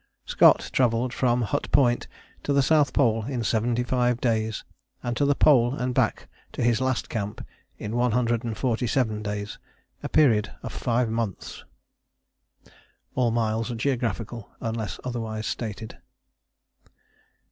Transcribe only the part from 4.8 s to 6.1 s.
and to the Pole and